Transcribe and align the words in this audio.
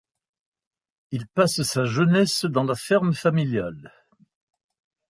Il 1.11 1.27
passe 1.27 1.61
sa 1.61 1.85
jeunesse 1.85 2.45
dans 2.45 2.63
la 2.63 2.73
ferme 2.73 3.13
familiale. 3.13 3.93